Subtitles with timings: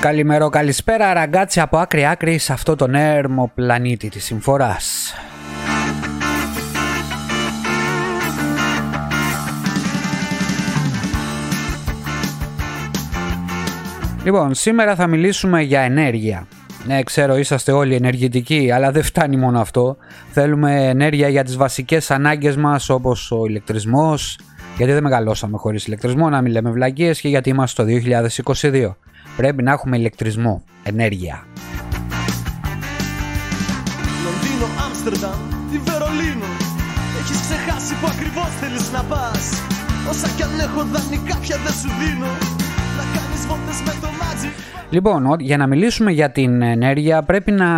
[0.00, 5.14] Καλημέρα, καλησπέρα, ραγκάτσι από άκρη άκρη σε αυτό τον έρμο πλανήτη της συμφοράς.
[14.24, 16.46] Λοιπόν, σήμερα θα μιλήσουμε για ενέργεια.
[16.86, 19.96] Ναι, ξέρω, είσαστε όλοι ενεργητικοί, αλλά δεν φτάνει μόνο αυτό.
[20.30, 24.38] Θέλουμε ενέργεια για τις βασικές ανάγκες μας, όπως ο ηλεκτρισμός,
[24.76, 28.96] γιατί δεν μεγαλώσαμε χωρίς ηλεκτρισμό, να μην λέμε βλακίες και γιατί είμαστε το 2022.
[29.40, 31.44] Πρέπει να έχουμε ηλεκτρισμό, ενέργεια.
[34.24, 35.40] Λονδίνο, Άμστερνταμ,
[35.70, 36.50] τη Βερολίνο.
[37.20, 39.62] Έχεις ξεχάσει που ακριβώς θέλεις να πας.
[40.10, 42.30] Όσα κι αν έχω δανεικά πια δεν σου δίνω.
[42.98, 44.54] Να κάνεις βόλτες με το Magic.
[44.90, 47.70] Λοιπόν, για να μιλήσουμε για την ενέργεια πρέπει να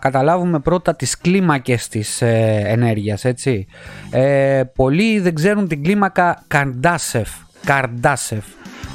[0.00, 3.66] καταλάβουμε πρώτα τις κλίμακες της ε, ενέργειας, έτσι.
[4.10, 7.28] Ε, πολλοί δεν ξέρουν την κλίμακα Καρντάσεφ,
[7.64, 8.44] Καρντάσεφ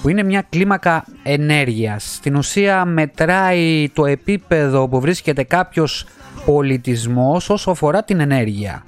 [0.03, 2.13] που είναι μια κλίμακα ενέργειας.
[2.13, 6.05] Στην ουσία μετράει το επίπεδο που βρίσκεται κάποιος
[6.45, 8.83] πολιτισμός όσο αφορά την ενέργεια.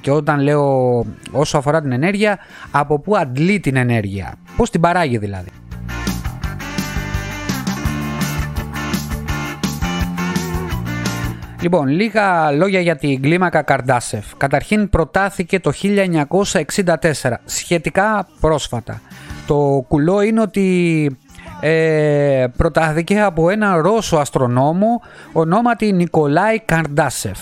[0.00, 2.38] Και όταν λέω όσο αφορά την ενέργεια,
[2.70, 4.34] από πού αντλεί την ενέργεια.
[4.56, 5.48] Πώς την παράγει δηλαδή.
[11.62, 14.24] Λοιπόν, λίγα λόγια για την κλίμακα Καρντάσεφ.
[14.36, 19.00] Καταρχήν προτάθηκε το 1964, σχετικά πρόσφατα.
[19.50, 21.16] Το κουλό είναι ότι
[21.60, 27.38] ε, προτάθηκε από ένα Ρώσο αστρονόμο ονόματι Νικολάη Καρντάσεφ.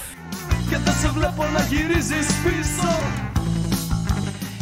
[0.70, 2.88] Και δεν σε βλέπω να γυρίζεις πίσω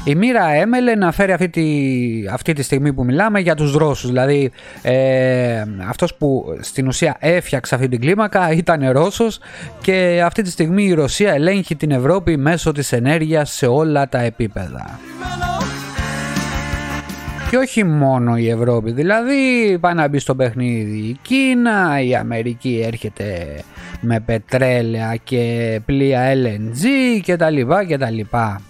[0.05, 1.69] Η μοίρα έμελε να φέρει αυτή τη,
[2.33, 4.07] αυτή τη στιγμή που μιλάμε για τους Ρώσους.
[4.07, 4.51] Δηλαδή
[4.83, 9.39] ε, αυτός που στην ουσία έφτιαξε αυτή την κλίμακα ήταν Ρώσος
[9.81, 14.19] και αυτή τη στιγμή η Ρωσία ελέγχει την Ευρώπη μέσω της ενέργειας σε όλα τα
[14.19, 14.99] επίπεδα.
[17.51, 22.83] Και όχι μόνο η Ευρώπη, δηλαδή πάει να μπει στο παιχνίδι η Κίνα, η Αμερική
[22.87, 23.59] έρχεται
[24.01, 26.85] με πετρέλαια και πλοία LNG
[27.23, 28.61] και τα λοιπά και τα λοιπά.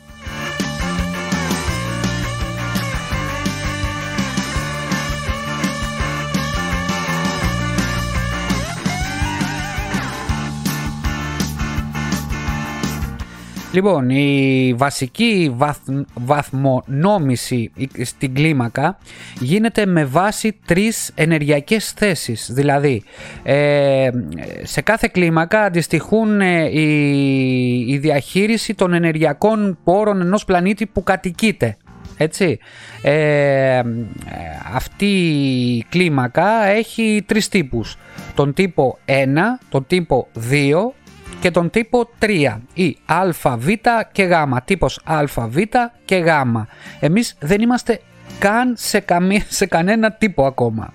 [13.77, 17.71] Λοιπόν, η βασική βαθ- βαθμονόμηση
[18.03, 18.99] στην κλίμακα
[19.41, 22.51] γίνεται με βάση τρεις ενεργειακές θέσεις.
[22.53, 23.03] Δηλαδή,
[23.43, 24.11] ε,
[24.63, 31.77] σε κάθε κλίμακα αντιστοιχούν ε, η, η διαχείριση των ενεργειακών πόρων ενός πλανήτη που κατοικείται.
[32.17, 32.59] Έτσι.
[33.03, 33.13] Ε,
[33.79, 33.83] ε,
[34.75, 35.07] αυτή
[35.77, 37.97] η κλίμακα έχει τρεις τύπους.
[38.35, 39.13] Τον τύπο 1,
[39.69, 40.93] τον τύπο 2
[41.41, 43.67] και τον τύπο 3 ή ΑΒ
[44.13, 44.33] και Γ.
[44.65, 45.57] Τύπος ΑΒ
[46.05, 46.29] και Γ.
[47.01, 48.01] Εμείς δεν είμαστε
[48.39, 50.93] καν σε, καμία, σε κανένα τύπο ακόμα.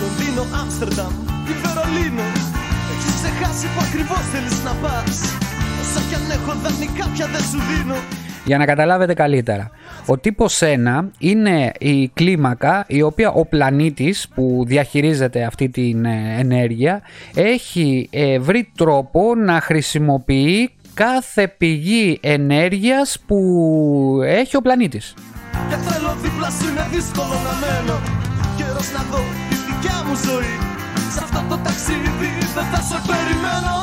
[0.00, 1.12] Λονδίνο, Άμστερνταμ,
[1.46, 2.22] τη Βερολίνο
[2.92, 5.20] Έχεις ξεχάσει που ακριβώς θέλεις να πας
[5.80, 7.96] Όσα κι αν έχω δανεικά πια δεν σου δίνω
[8.44, 9.70] Για να καταλάβετε καλύτερα.
[10.06, 16.36] Ο τύπος 1 είναι η κλίμακα η οποία ο πλανήτης που διαχειρίζεται αυτή την ε,
[16.38, 17.02] ενέργεια
[17.34, 23.38] έχει ε, βρει τρόπο να χρησιμοποιεί κάθε πηγή ενέργειας που
[24.24, 25.14] έχει ο πλανήτης.
[25.68, 28.00] Και θέλω δίπλα σου είναι δύσκολο να μένω.
[28.56, 30.56] Καιρός να δω τη δικιά μου ζωή.
[31.14, 32.10] Σε αυτό το ταξίδι
[32.54, 33.81] δεν θα σε περιμένω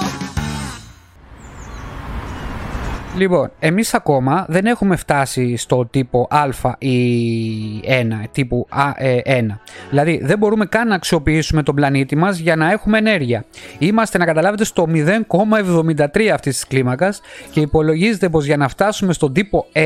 [3.18, 7.00] Λοιπόν, εμείς ακόμα δεν έχουμε φτάσει στο τύπο α ή
[8.24, 9.46] 1, τύπου Α1.
[9.90, 13.46] Δηλαδή δεν μπορούμε καν να αξιοποιήσουμε τον πλανήτη μας για να έχουμε ενέργεια.
[13.78, 17.22] Είμαστε να καταλάβετε στο 0,73 αυτής της κλίμακας
[17.52, 19.80] και υπολογίζεται πως για να φτάσουμε στον τύπο 1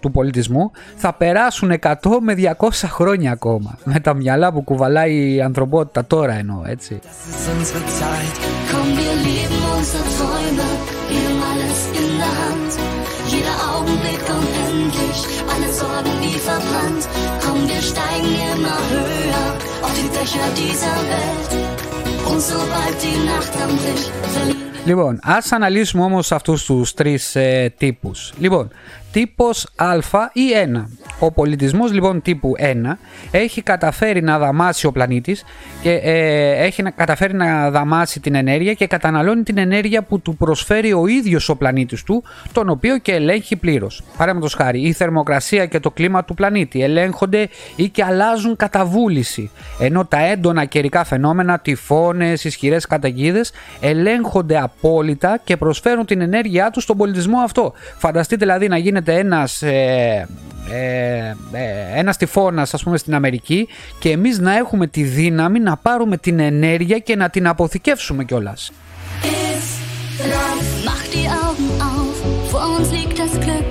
[0.00, 3.78] του πολιτισμού θα περάσουν 100 με 200 χρόνια ακόμα.
[3.84, 7.00] Με τα μυαλά που κουβαλάει η ανθρωπότητα τώρα εννοώ, έτσι.
[9.81, 10.03] Es ist unsere Zeit.
[10.03, 10.67] Komm, wir leben unsere Träume.
[11.09, 12.71] Wir haben alles in der Hand.
[13.27, 15.19] Jeder Augenblick unendlich.
[15.53, 17.03] Alle Sorgen wie verbrannt.
[17.43, 19.57] Komm, wir steigen immer höher.
[19.81, 21.51] Auf die Dächer dieser Welt.
[22.29, 28.33] Und sobald die Nacht anbricht, verlieren Λοιπόν, ας αναλύσουμε όμως αυτούς τους τρεις ε, τύπους.
[28.39, 28.71] Λοιπόν,
[29.12, 29.94] τύπος Α
[30.32, 30.42] ή
[30.76, 30.84] 1.
[31.18, 32.96] Ο πολιτισμός λοιπόν τύπου 1
[33.30, 35.44] έχει καταφέρει να δαμάσει ο πλανήτης
[35.82, 40.36] και ε, έχει να- καταφέρει να δαμάσει την ενέργεια και καταναλώνει την ενέργεια που του
[40.36, 44.02] προσφέρει ο ίδιος ο πλανήτης του, τον οποίο και ελέγχει πλήρως.
[44.16, 49.50] Παραδείγματος χάρη, η θερμοκρασία και το κλίμα του πλανήτη ελέγχονται ή και αλλάζουν κατά βούληση,
[49.80, 56.82] ενώ τα έντονα καιρικά φαινόμενα, τυφώνες, ισχυρές καταιγίδες ελέγχονται απόλυτα και προσφέρουν την ενέργειά τους
[56.82, 57.72] στον πολιτισμό αυτό.
[57.98, 60.28] Φανταστείτε δηλαδή να γίνεται γίνεται ένας, ε,
[60.70, 63.68] ε, ε, ένας τυφώνας ας πούμε στην Αμερική
[63.98, 68.70] και εμείς να έχουμε τη δύναμη να πάρουμε την ενέργεια και να την αποθηκεύσουμε κιόλας.
[69.22, 72.16] Ist live, mach die Augen auf,
[72.52, 73.68] vor uns liegt das Glück.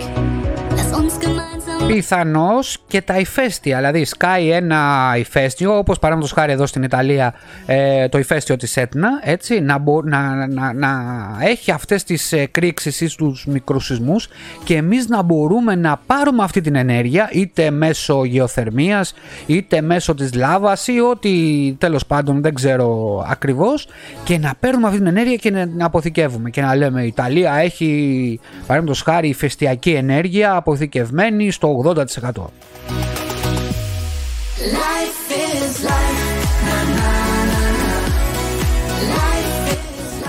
[0.78, 1.61] Lass uns gemeinsam
[1.94, 3.78] Πιθανώς και τα ηφαίστεια.
[3.78, 7.34] Δηλαδή, σκάει ένα ηφαίστειο, όπως παραδείγματος χάρη εδώ στην Ιταλία
[7.66, 10.92] ε, το ηφαίστειο της Έτνα, έτσι, να, μπο, να, να, να
[11.40, 14.16] έχει αυτές τις εκρήξει ή τους μικροσυσμού
[14.64, 19.14] και εμείς να μπορούμε να πάρουμε αυτή την ενέργεια είτε μέσω γεωθερμίας,
[19.46, 21.32] είτε μέσω της λάβας ή ό,τι
[21.78, 23.88] τέλος πάντων δεν ξέρω ακριβώς
[24.24, 26.50] και να παίρνουμε αυτή την ενέργεια και να την αποθηκεύουμε.
[26.50, 32.52] Και να λέμε η Ιταλία έχει παραδείγματος χάρη ηφαιστειακή ενέργεια αποθηκευμένη στο 80%.
[34.78, 36.32] Life is life.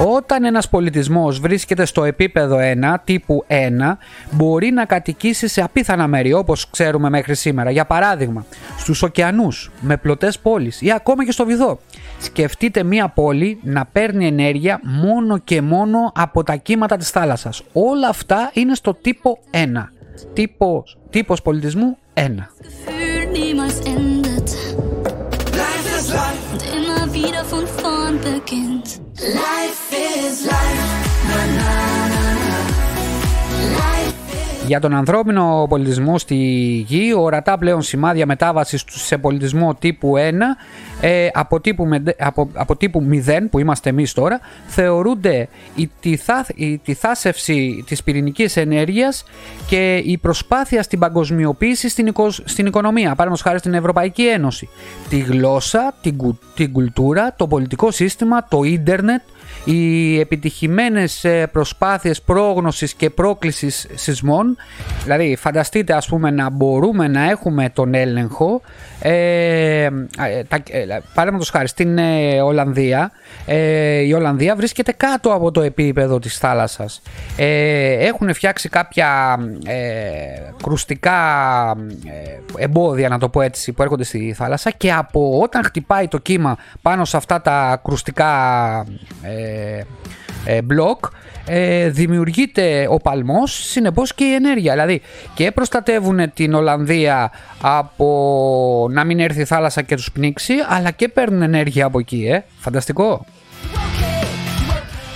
[0.06, 3.98] Όταν ένας πολιτισμός βρίσκεται στο επίπεδο 1, τύπου 1,
[4.30, 7.70] μπορεί να κατοικήσει σε απίθανα μέρη, όπως ξέρουμε μέχρι σήμερα.
[7.70, 8.46] Για παράδειγμα,
[8.78, 11.78] στους ωκεανούς, με πλωτές πόλεις ή ακόμα και στο βυθό.
[12.18, 17.62] Σκεφτείτε μία πόλη να παίρνει ενέργεια μόνο και μόνο από τα κύματα της θάλασσας.
[17.72, 19.92] Όλα αυτά είναι στο τύπο 1
[20.32, 22.20] τύπο, τύπος πολιτισμού 1.
[34.72, 36.34] Για τον ανθρώπινο πολιτισμό στη
[36.88, 40.20] γη, ορατά πλέον σημάδια μετάβασης του σε πολιτισμό τύπου 1
[41.00, 46.46] ε, από, τύπου, μεντε- από, από τύπου 0 που είμαστε εμείς τώρα θεωρούνται η, τυθά,
[46.54, 49.24] η τυθάσευση της πυρηνικής ενέργειας
[49.66, 54.68] και η προσπάθεια στην παγκοσμιοποίηση στην, οικο- στην οικονομία, παραδείγματος χάρη στην Ευρωπαϊκή Ένωση.
[55.08, 59.22] Τη γλώσσα, την, κου- την κουλτούρα, το πολιτικό σύστημα, το ίντερνετ,
[59.64, 64.56] οι επιτυχημένες ε, προσπάθειες πρόγνωσης και πρόκλησης σεισμών
[65.02, 68.60] δηλαδή φανταστείτε ας πούμε να μπορούμε να έχουμε τον έλεγχο
[69.00, 69.90] ε, ε,
[70.48, 73.12] τα, ε, παραδείγματος χάρη στην ε, Ολλανδία
[73.46, 77.02] ε, η Ολλανδία βρίσκεται κάτω από το επίπεδο της θάλασσας.
[77.36, 79.74] Ε, έχουν φτιάξει κάποια ε,
[80.62, 81.20] κρουστικά
[82.56, 86.18] ε, εμπόδια να το πω έτσι που έρχονται στη θάλασσα και από όταν χτυπάει το
[86.18, 88.32] κύμα πάνω σε αυτά τα κρουστικά
[89.22, 89.41] ε, ε,
[90.64, 91.04] μπλοκ
[91.46, 94.72] ε, δημιουργείται ο παλμός συνεπώς και η ενέργεια.
[94.72, 95.02] Δηλαδή
[95.34, 97.30] και προστατεύουν την Ολλανδία
[97.60, 102.26] από να μην έρθει η θάλασσα και τους πνίξει αλλά και παίρνουν ενέργεια από εκεί
[102.30, 102.44] ε.
[102.58, 103.26] φανταστικό.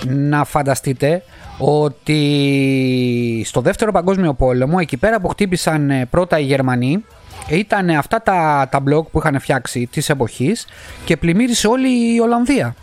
[0.05, 1.23] Να φανταστείτε
[1.57, 7.05] ότι στο δεύτερο παγκόσμιο πόλεμο εκεί πέρα που χτύπησαν ε, πρώτα οι Γερμανοί
[7.49, 10.67] ήταν αυτά τα, τα μπλοκ που είχαν φτιάξει της εποχής
[11.05, 12.75] και πλημμύρισε όλη η Ολλανδία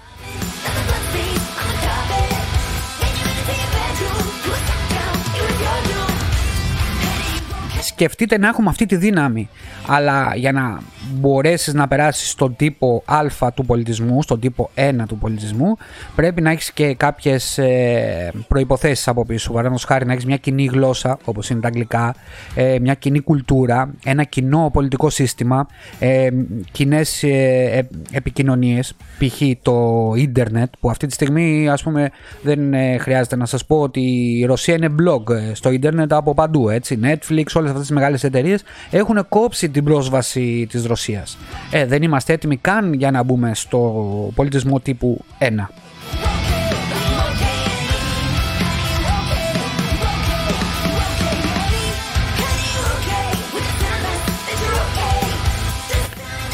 [8.04, 9.48] σκεφτείτε να έχουμε αυτή τη δύναμη.
[9.86, 10.81] Αλλά για να
[11.12, 13.02] μπορέσεις να περάσεις στον τύπο
[13.38, 15.76] Α του πολιτισμού, στον τύπο 1 του πολιτισμού,
[16.14, 19.48] πρέπει να έχεις και κάποιες ε, προϋποθέσεις από πίσω.
[19.48, 22.14] Παραδείγματος χάρη να έχεις μια κοινή γλώσσα, όπως είναι τα αγγλικά,
[22.54, 25.66] ε, μια κοινή κουλτούρα, ένα κοινό πολιτικό σύστημα,
[25.98, 26.28] ε,
[26.72, 29.42] κοινές ε, επικοινωνίες, π.χ.
[29.62, 32.11] το ίντερνετ, που αυτή τη στιγμή ας πούμε
[32.42, 34.00] δεν ε, χρειάζεται να σας πω ότι
[34.38, 38.25] η Ρωσία είναι blog ε, στο ίντερνετ από παντού, έτσι, Netflix, όλες αυτές τις μεγάλες
[38.25, 41.38] εταιρείες έχουν κόψει την πρόσβαση της Ρωσίας.
[41.71, 45.45] Ε, δεν είμαστε έτοιμοι καν για να μπούμε στο πολιτισμό τύπου 1.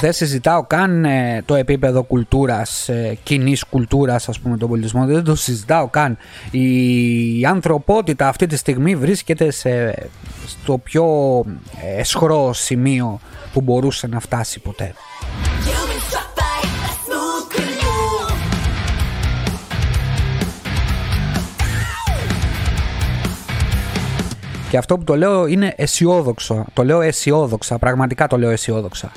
[0.00, 5.24] Δεν συζητάω καν ε, το επίπεδο κουλτούρας, ε, κοινής κουλτούρας ας πούμε τον πολιτισμό, δεν
[5.24, 6.16] το συζητάω καν.
[6.50, 9.94] Η ανθρωπότητα αυτή τη στιγμή βρίσκεται σε,
[10.46, 11.04] στο πιο
[11.82, 13.20] ε, εσχρό σημείο
[13.52, 14.94] που μπορούσε να φτάσει ποτέ.
[14.94, 18.34] You've been struck by a smooth criminal.
[24.70, 26.64] Και αυτό που το λέω είναι αισιόδοξο.
[26.72, 29.12] Το λέω αισιόδοξα, πραγματικά το λέω αισιόδοξα.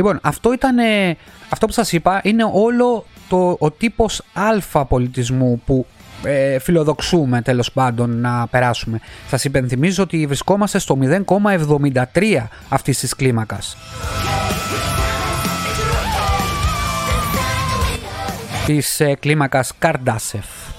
[0.00, 0.78] Λοιπόν, αυτό ήταν.
[0.78, 1.16] ε,
[1.48, 4.22] Αυτό που σας είπα είναι όλο το, ο τύπος
[4.72, 5.86] α πολιτισμού που
[6.24, 9.00] ε, φιλοδοξούμε τέλος πάντων να περάσουμε.
[9.28, 13.76] Σας υπενθυμίζω ότι βρισκόμαστε στο 0,73 αυτής της κλίμακας.
[18.66, 20.69] Της ε, κλίμακας Καρντάσεφ.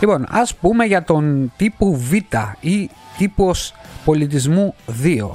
[0.00, 2.12] Λοιπόν, ας πούμε για τον τύπο Β
[2.60, 3.74] ή τύπος
[4.04, 4.74] πολιτισμού
[5.04, 5.28] 2.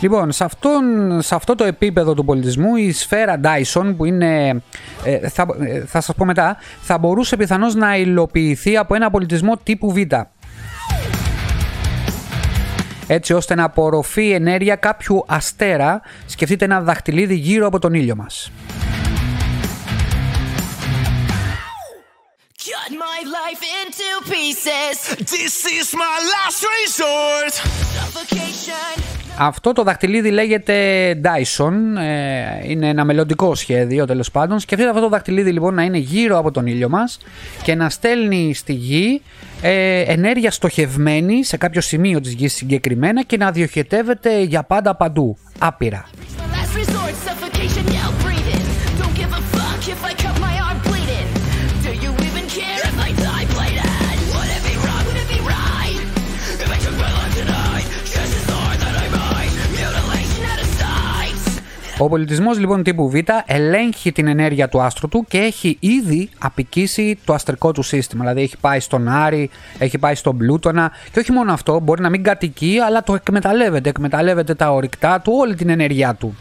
[0.00, 0.82] Λοιπόν, σε, αυτόν,
[1.22, 4.62] σε αυτό το επίπεδο του πολιτισμού η σφαίρα Dyson που είναι,
[5.04, 9.56] ε, θα, ε, θα σας πω μετά, θα μπορούσε πιθανώς να υλοποιηθεί από ένα πολιτισμό
[9.62, 9.96] τύπου Β.
[13.06, 18.50] Έτσι ώστε να απορροφεί ενέργεια κάποιου αστέρα, σκεφτείτε ένα δαχτυλίδι γύρω από τον ήλιο μας.
[22.66, 24.96] Cut my life into pieces.
[25.34, 27.52] This is my last resort.
[27.94, 29.02] Suffocation.
[29.38, 30.74] Αυτό το δαχτυλίδι λέγεται
[31.24, 34.58] Dyson, ε, είναι ένα μελλοντικό σχέδιο τέλος πάντων.
[34.58, 37.18] Σκεφτείτε αυτό το δαχτυλίδι λοιπόν να είναι γύρω από τον ήλιο μας
[37.62, 39.22] και να στέλνει στη γη
[39.62, 45.38] ε, ενέργεια στοχευμένη σε κάποιο σημείο της γης συγκεκριμένα και να διοχετεύεται για πάντα παντού,
[45.58, 46.08] άπειρα.
[61.98, 63.14] Ο πολιτισμός λοιπόν τύπου Β
[63.46, 68.20] ελέγχει την ενέργεια του άστρου του και έχει ήδη απικήσει το αστρικό του σύστημα.
[68.20, 72.10] Δηλαδή έχει πάει στον Άρη, έχει πάει στον Πλούτονα και όχι μόνο αυτό, μπορεί να
[72.10, 73.88] μην κατοικεί, αλλά το εκμεταλλεύεται.
[73.88, 76.36] Εκμεταλλεύεται τα ορυκτά του, όλη την ενέργειά του.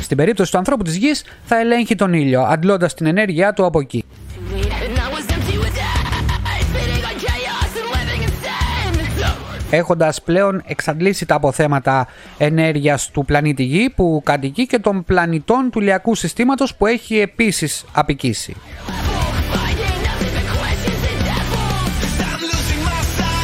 [0.00, 3.80] Στην περίπτωση του ανθρώπου της γης θα ελέγχει τον ήλιο, αντλώντας την ενέργειά του από
[3.80, 4.04] εκεί.
[9.70, 12.06] Έχοντας πλέον εξαντλήσει τα αποθέματα
[12.38, 17.84] ενέργειας του πλανήτη Γη που κατοικεί και των πλανητών του ηλιακού συστήματος που έχει επίσης
[17.92, 18.56] απικήσει.
[19.52, 22.14] Finding nothing but questions and devils.
[22.30, 23.38] I'm losing my sight.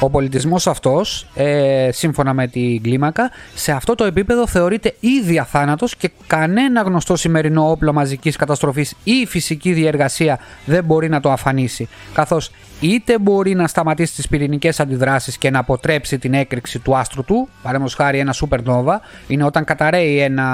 [0.00, 5.96] Ο πολιτισμός αυτός, ε, σύμφωνα με την κλίμακα, σε αυτό το επίπεδο θεωρείται ήδη αθάνατος
[5.96, 11.88] και κανένα γνωστό σημερινό όπλο μαζικής καταστροφής ή φυσική διεργασία δεν μπορεί να το αφανίσει,
[12.12, 17.24] καθώς είτε μπορεί να σταματήσει τις πυρηνικές αντιδράσεις και να αποτρέψει την έκρηξη του άστρου
[17.24, 18.96] του, παραδείγματος χάρη ένα supernova,
[19.26, 20.46] είναι όταν καταραίει ένα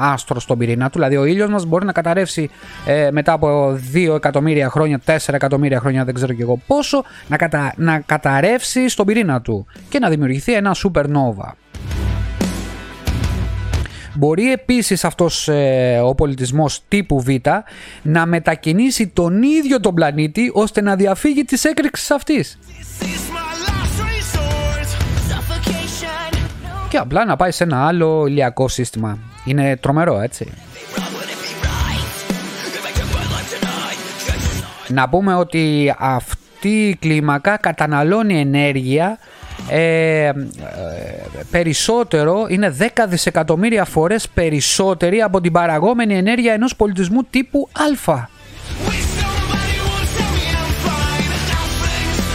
[0.00, 2.50] άστρο στον πυρήνα του, δηλαδή ο ήλιος μας μπορεί να καταρρεύσει
[2.86, 7.36] ε, μετά από 2 εκατομμύρια χρόνια, 4 εκατομμύρια χρόνια, δεν ξέρω και εγώ πόσο, να,
[7.36, 7.72] κατα...
[7.76, 11.61] να καταρρεύσει στον πυρήνα του και να δημιουργηθεί ένα supernova.
[14.14, 17.28] Μπορεί επίσης αυτός ε, ο πολιτισμός τύπου Β
[18.02, 22.58] να μετακινήσει τον ίδιο τον πλανήτη ώστε να διαφύγει της έκρηξης αυτής.
[22.68, 24.88] This is my last resort.
[25.30, 26.34] Suffocation.
[26.34, 26.88] No.
[26.88, 29.18] Και απλά να πάει σε ένα άλλο ηλιακό σύστημα.
[29.44, 30.52] Είναι τρομερό έτσι.
[34.88, 39.18] Να πούμε ότι αυτή η κλίμακα καταναλώνει ενέργεια
[39.68, 40.32] ε, ε,
[41.50, 47.82] περισσότερο, είναι 10 δισεκατομμύρια φορές περισσότερη από την παραγόμενη ενέργεια ενός πολιτισμού τύπου Α.
[48.86, 51.32] Wish somebody would tell me I'm fine.
[51.58, 52.28] Everything's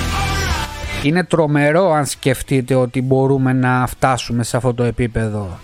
[1.02, 1.06] alright.
[1.06, 5.60] Είναι τρομερό αν σκεφτείτε ότι μπορούμε να φτάσουμε σε αυτό το επίπεδο.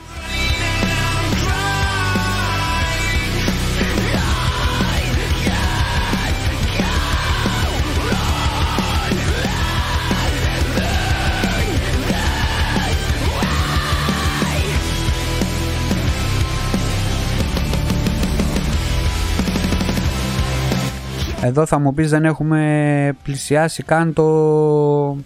[21.46, 25.18] Εδώ θα μου πεις δεν έχουμε πλησιάσει καν το,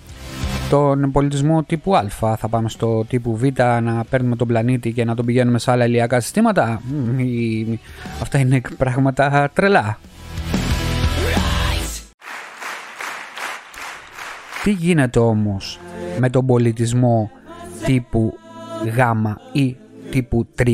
[0.69, 2.07] τον πολιτισμό τύπου Α.
[2.37, 3.43] Θα πάμε στο τύπου Β
[3.81, 6.81] να παίρνουμε τον πλανήτη και να τον πηγαίνουμε σε άλλα ηλιακά συστήματα.
[6.83, 7.79] Μμ, η-
[8.21, 9.99] Αυτά είναι πράγματα τρελά.
[14.63, 15.79] Τι γίνεται όμως
[16.19, 17.31] με τον πολιτισμό
[17.85, 18.33] τύπου
[18.83, 18.99] Γ
[19.51, 19.75] ή
[20.11, 20.65] τύπου 3.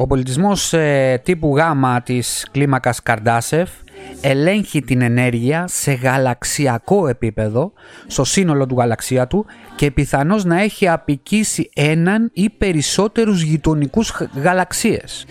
[0.00, 1.60] Ο πολιτισμός ε, τύπου Γ
[2.02, 3.70] της κλίμακας Καρντάσεφ
[4.20, 7.72] ελέγχει την ενέργεια σε γαλαξιακό επίπεδο,
[8.06, 14.36] στο σύνολο του γαλαξία του και πιθανώς να έχει απικήσει έναν ή περισσότερους γειτονικούς χ-
[14.42, 15.26] γαλαξίες.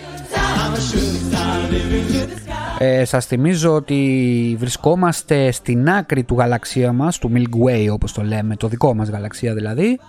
[2.80, 8.22] Ε, σας θυμίζω ότι βρισκόμαστε στην άκρη του γαλαξία μας, του Milky Way όπως το
[8.22, 10.00] λέμε, το δικό μας γαλαξία δηλαδή,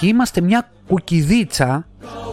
[0.00, 1.84] και είμαστε μια κουκιδίτσα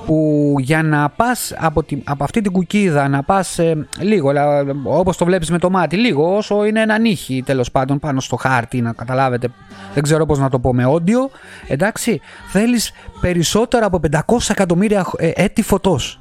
[0.06, 4.64] που για να πας από, τη, από αυτή την κουκίδα να πας ε, λίγο, λα-
[4.84, 8.36] όπως το βλέπεις με το μάτι, λίγο όσο είναι ένα νύχι τέλος πάντων πάνω στο
[8.36, 9.48] χάρτη να καταλάβετε,
[9.94, 11.30] δεν ξέρω πώς να το πω με όντιο,
[11.68, 12.22] εντάξει,
[12.52, 14.20] θέλεις περισσότερα από 500
[14.50, 16.20] εκατομμύρια ε, έτη φωτός.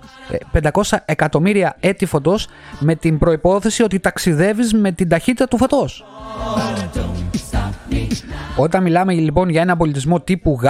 [0.53, 2.47] Ε, 500 εκατομμύρια έτη φωτός
[2.79, 6.05] με την προϋπόθεση ότι ταξιδεύεις με την ταχύτητα του φωτός.
[8.57, 10.67] Όταν μιλάμε λοιπόν για ένα πολιτισμό τύπου Γ,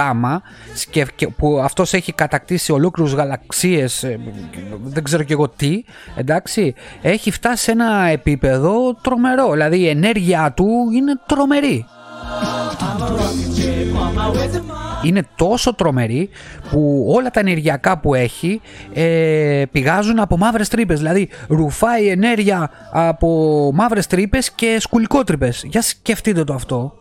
[1.37, 4.19] που αυτός έχει κατακτήσει ολόκληρους γαλαξίες, ε,
[4.83, 5.83] δεν ξέρω και εγώ τι,
[6.15, 9.51] εντάξει, έχει φτάσει σε ένα επίπεδο τρομερό.
[9.51, 11.85] Δηλαδή η ενέργειά του είναι τρομερή
[15.03, 16.29] είναι τόσο τρομερή
[16.69, 18.61] που όλα τα ενεργειακά που έχει
[18.93, 20.97] ε, πηγάζουν από μαύρες τρύπες.
[20.97, 25.63] Δηλαδή ρουφάει ενέργεια από μαύρες τρύπες και σκουλικότρυπες.
[25.65, 26.93] Για σκεφτείτε το αυτό.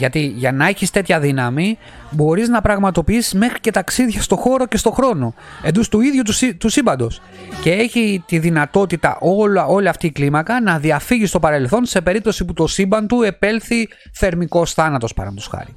[0.00, 1.78] Γιατί για να έχεις τέτοια δύναμη,
[2.10, 5.34] μπορείς να πραγματοποιήσει μέχρι και ταξίδια στο χώρο και στο χρόνο.
[5.62, 7.20] Εντός του ίδιου του, του σύμπαντος.
[7.62, 12.44] Και έχει τη δυνατότητα όλα, όλη αυτή η κλίμακα να διαφύγει στο παρελθόν σε περίπτωση
[12.44, 15.74] που το σύμπαν του επέλθει θερμικός θάνατος, παραδείγματος χάρη.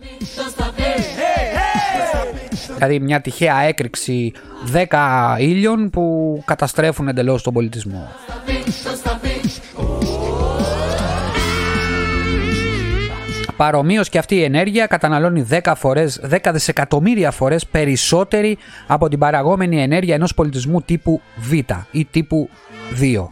[2.75, 4.31] Δηλαδή μια τυχαία έκρηξη
[4.89, 8.11] 10 ήλιων που καταστρέφουν εντελώς τον πολιτισμό.
[13.57, 18.57] Παρομοίως και αυτή η ενέργεια καταναλώνει 10, φορές, 10 δισεκατομμύρια φορές περισσότερη
[18.87, 21.51] από την παραγόμενη ενέργεια ενός πολιτισμού τύπου Β
[21.91, 22.49] ή τύπου
[22.99, 23.29] 2.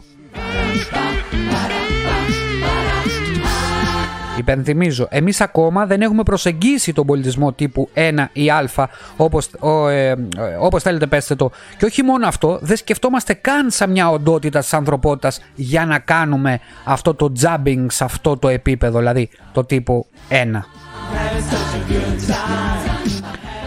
[4.38, 9.50] Υπενθυμίζω, εμείς ακόμα δεν έχουμε προσεγγίσει τον πολιτισμό τύπου 1 ή α, όπως,
[9.90, 10.14] ε,
[10.60, 11.50] όπως θέλετε πέστε το.
[11.78, 16.60] Και όχι μόνο αυτό, δεν σκεφτόμαστε καν σαν μια οντότητα της ανθρωπότητας για να κάνουμε
[16.84, 20.64] αυτό το jumping σε αυτό το επίπεδο, δηλαδή το τύπου 1.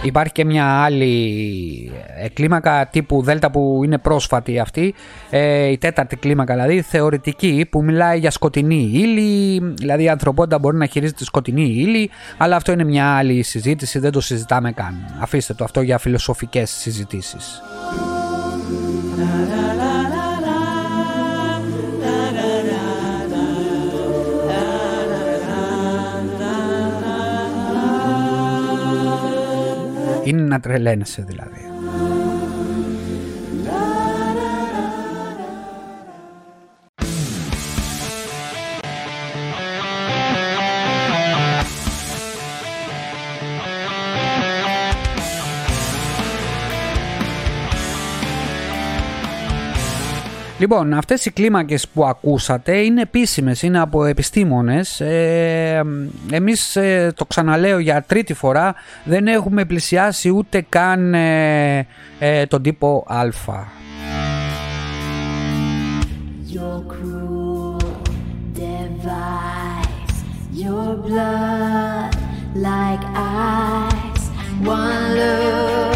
[0.05, 1.91] Υπάρχει και μια άλλη
[2.23, 4.93] ε, κλίμακα τύπου Δέλτα που είναι πρόσφατη αυτή,
[5.29, 10.77] ε, η τέταρτη κλίμακα δηλαδή, θεωρητική που μιλάει για σκοτεινή ύλη, δηλαδή η ανθρωπότητα μπορεί
[10.77, 15.15] να χειρίζεται σκοτεινή ύλη, αλλά αυτό είναι μια άλλη συζήτηση, δεν το συζητάμε καν.
[15.19, 17.61] Αφήστε το αυτό για φιλοσοφικές συζητήσεις.
[30.25, 31.64] Είναι να τρελαίνεσαι δηλαδή.
[50.59, 54.99] Λοιπόν, αυτές οι κλίμακες που ακούσατε είναι επίσημες, είναι από επιστήμονες.
[54.99, 55.83] Ε,
[56.31, 61.87] εμείς, ε, το ξαναλέω για τρίτη φορά, δεν έχουμε πλησιάσει ούτε καν ε,
[62.19, 63.23] ε τον τύπο Α.
[66.53, 66.83] Your
[70.63, 72.11] your blood
[72.55, 74.25] like ice,
[74.63, 75.94] one look could kill.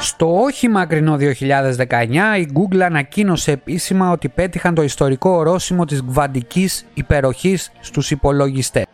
[0.00, 1.20] Στο όχι μακρινό 2019
[2.38, 8.84] η Google ανακοίνωσε επίσημα ότι πέτυχαν το ιστορικό ορόσημο της γβαντικής υπεροχής στους υπολογιστές.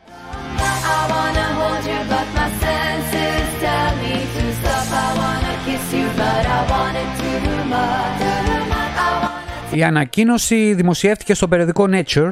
[9.72, 12.30] Η ανακοίνωση δημοσιεύτηκε στο περιοδικό Nature.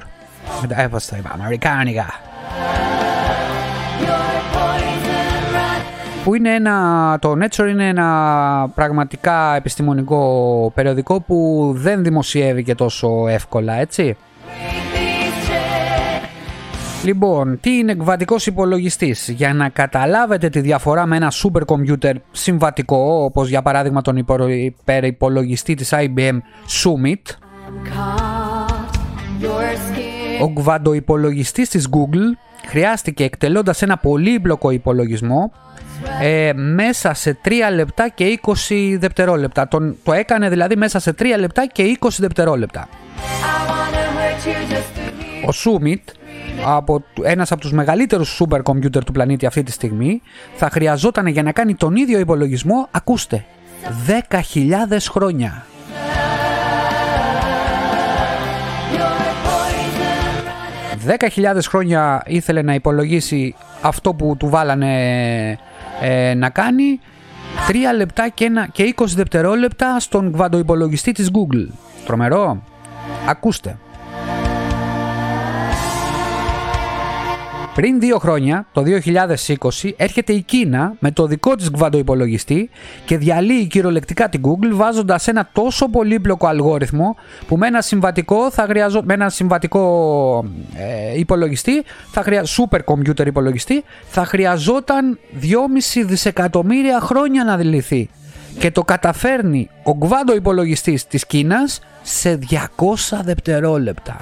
[0.68, 2.06] Έβαστα, Αμερικάνικα
[6.24, 13.28] που είναι ένα, το Nature είναι ένα πραγματικά επιστημονικό περιοδικό που δεν δημοσιεύει και τόσο
[13.28, 14.16] εύκολα, έτσι.
[17.04, 23.24] Λοιπόν, τι είναι κβαντικό υπολογιστής; Για να καταλάβετε τη διαφορά με ένα super computer συμβατικό,
[23.24, 26.38] όπως για παράδειγμα τον υπερυπολογιστή της IBM
[26.82, 27.36] Summit,
[30.40, 35.52] ο κβαντοϋπολογιστής της Google χρειάστηκε εκτελώντας ένα πολύπλοκο υπολογισμό
[36.20, 39.68] ε, μέσα σε 3 λεπτά και 20 δευτερόλεπτα.
[39.68, 42.88] Τον, το έκανε δηλαδή μέσα σε 3 λεπτά και 20 δευτερόλεπτα.
[45.46, 46.08] Ο Σούμιτ,
[46.64, 50.22] από, ένας από τους μεγαλύτερους super computer του πλανήτη αυτή τη στιγμή,
[50.54, 53.44] θα χρειαζόταν για να κάνει τον ίδιο υπολογισμό, ακούστε,
[54.30, 55.66] 10.000 χρόνια.
[61.06, 65.58] 10.000 χρόνια ήθελε να υπολογίσει αυτό που του βάλανε
[66.00, 67.00] ε, να κάνει
[67.68, 71.72] 3 λεπτά και, ένα, και 20 δευτερόλεπτα στον κβαντοϋπολογιστή της Google.
[72.06, 72.62] Τρομερό.
[73.28, 73.76] Ακούστε.
[77.74, 82.70] Πριν δύο χρόνια, το 2020, έρχεται η Κίνα με το δικό της υπολογιστή
[83.04, 88.62] και διαλύει κυριολεκτικά την Google βάζοντας ένα τόσο πολύπλοκο αλγόριθμο που με ένα συμβατικό, θα
[88.62, 89.02] χρειαζό...
[89.04, 92.44] με ένα συμβατικό ε, υπολογιστή, θα χρεια...
[92.44, 98.10] super computer υπολογιστή, θα χρειαζόταν 2,5 δισεκατομμύρια χρόνια να λυθεί.
[98.58, 102.56] και το καταφέρνει ο γκβάντο υπολογιστής της Κίνας σε 200
[103.24, 104.16] δευτερόλεπτα.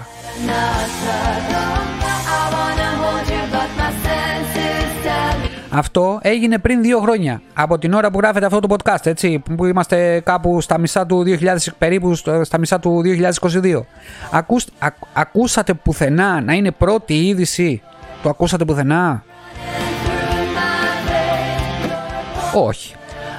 [5.72, 9.64] Αυτό έγινε πριν δύο χρόνια από την ώρα που γράφεται αυτό το podcast, έτσι, που
[9.64, 13.02] είμαστε κάπου στα μισά του 2000, περίπου στα μισά του
[13.62, 13.80] 2022.
[14.30, 14.66] Ακούς,
[15.12, 17.82] ακούσατε πουθενά να είναι πρώτη είδηση,
[18.22, 19.22] το ακούσατε πουθενά;
[22.54, 22.94] Όχι.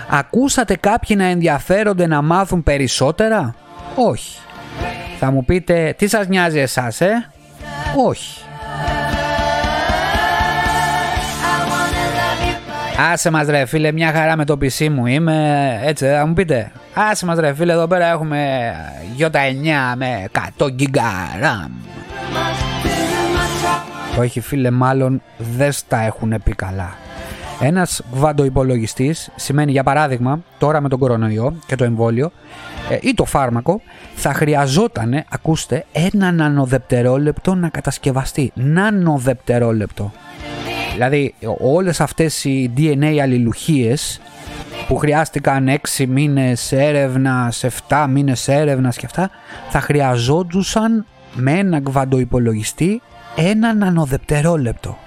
[0.09, 3.55] Ακούσατε κάποιοι να ενδιαφέρονται να μάθουν περισσότερα;
[3.95, 4.39] Όχι.
[5.19, 7.29] Θα μου πείτε, τι σας νοιάζει εσάς, ε;
[8.07, 8.41] Όχι.
[12.97, 16.71] Άσε μας ρε φίλε, μια χαρά με το PC μου είμαι, έτσι θα μου πείτε.
[16.93, 18.71] Άσε μας ρε φίλε, εδώ πέρα έχουμε
[19.17, 20.95] J9 με 100 GB
[21.41, 21.71] RAM.
[24.19, 26.95] Όχι φίλε, μάλλον δεν στα έχουν πει καλά.
[27.63, 28.03] Ένας
[28.45, 32.31] υπολογιστής σημαίνει για παράδειγμα τώρα με τον κορονοϊό και το εμβόλιο
[32.89, 33.81] ε, ή το φάρμακο
[34.15, 38.51] θα χρειαζόταν, ακούστε, ένα νανοδεπτερόλεπτο να κατασκευαστεί.
[38.55, 40.11] Νανοδεπτερόλεπτο.
[40.93, 44.21] Δηλαδή όλες αυτές οι DNA αλληλουχίες
[44.87, 49.29] που χρειάστηκαν 6 μήνες έρευνας, 7 μήνες έρευνας και αυτά
[49.69, 51.81] θα χρειαζόντουσαν με ένα
[52.19, 53.01] υπολογιστή
[53.35, 54.97] ένα νανοδεπτερόλεπτο.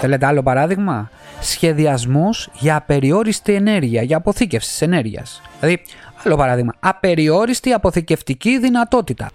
[0.00, 5.42] Θέλετε άλλο παράδειγμα; Σχεδιασμός για απεριόριστη ενέργεια, για αποθήκευσης ενέργειας.
[5.60, 5.82] Δηλαδή,
[6.24, 9.28] άλλο παράδειγμα, απεριόριστη αποθηκευτική δυνατότητα.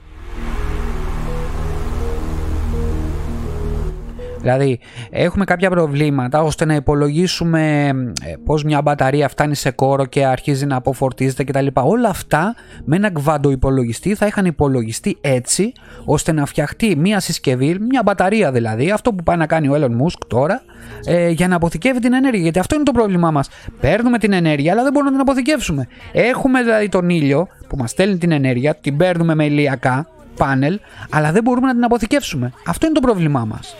[4.41, 7.87] Δηλαδή, έχουμε κάποια προβλήματα ώστε να υπολογίσουμε
[8.25, 11.67] ε, πώς μια μπαταρία φτάνει σε κόρο και αρχίζει να αποφορτίζεται κτλ.
[11.73, 15.71] Όλα αυτά με ένα κβάντο υπολογιστή θα είχαν υπολογιστεί έτσι
[16.05, 20.05] ώστε να φτιαχτεί μια συσκευή, μια μπαταρία δηλαδή, αυτό που πάει να κάνει ο Elon
[20.05, 20.63] Musk τώρα,
[21.05, 22.41] ε, για να αποθηκεύει την ενέργεια.
[22.41, 23.49] Γιατί αυτό είναι το πρόβλημά μας.
[23.79, 25.87] Παίρνουμε την ενέργεια, αλλά δεν μπορούμε να την αποθηκεύσουμε.
[26.11, 31.31] Έχουμε δηλαδή τον ήλιο που μας στέλνει την ενέργεια, την παίρνουμε με ηλιακά, πάνελ, αλλά
[31.31, 32.53] δεν μπορούμε να την αποθηκεύσουμε.
[32.65, 33.75] Αυτό είναι το πρόβλημά μας.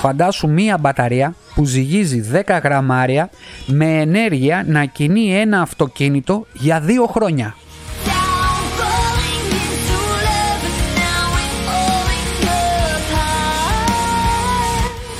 [0.00, 3.30] Φαντάσου μία μπαταρία που ζυγίζει 10 γραμμάρια
[3.66, 7.54] με ενέργεια να κινεί ένα αυτοκίνητο για δύο χρόνια.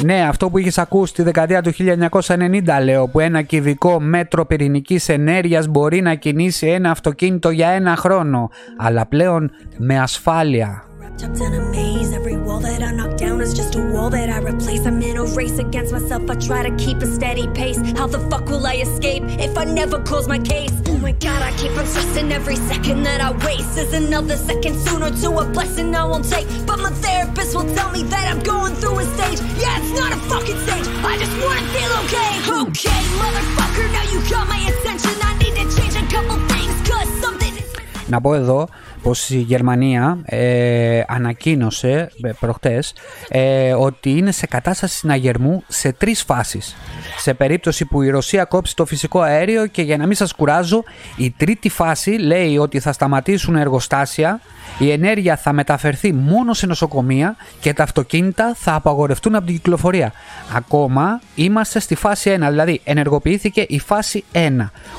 [0.05, 1.73] Ναι, αυτό που είχες ακούσει τη δεκαετία του
[2.21, 7.97] 1990 λέω, που ένα κυβικό μέτρο πυρηνικής ενέργειας μπορεί να κινήσει ένα αυτοκίνητο για ένα
[7.97, 10.90] χρόνο, αλλά πλέον με ασφάλεια.
[11.18, 14.30] Tucked in a maze, every wall that I knock down is just a wall that
[14.30, 14.86] I replace.
[14.86, 17.80] I'm in a race against myself, I try to keep a steady pace.
[17.98, 20.74] How the fuck will I escape if I never close my case?
[20.90, 23.78] Oh my god, I keep on stressing every second that I waste.
[23.78, 26.48] Is another second sooner to a blessing I won't take.
[26.68, 29.40] But my therapist will tell me that I'm going through a stage.
[29.64, 32.32] Yeah, it's not a fucking stage, I just wanna feel okay.
[32.62, 35.16] Okay, motherfucker, now you got my attention.
[35.30, 37.64] I need to change a couple things, cause something is.
[38.08, 38.68] Να πω εδώ
[39.03, 42.95] πως η Γερμανία ε, ανακοίνωσε ε, προχτές
[43.29, 46.77] ε, ότι είναι σε κατάσταση συναγερμού σε τρεις φάσεις.
[47.19, 50.85] Σε περίπτωση που η Ρωσία κόψει το φυσικό αέριο και για να μην σας κουράζω,
[51.17, 54.41] η τρίτη φάση λέει ότι θα σταματήσουν εργοστάσια,
[54.79, 60.13] η ενέργεια θα μεταφερθεί μόνο σε νοσοκομεία και τα αυτοκίνητα θα απαγορευτούν από την κυκλοφορία.
[60.55, 64.49] Ακόμα είμαστε στη φάση 1, δηλαδή ενεργοποιήθηκε η φάση 1.